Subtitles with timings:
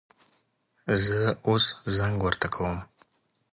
[1.03, 1.65] زه اوس
[1.95, 2.77] زنګ ورته کوم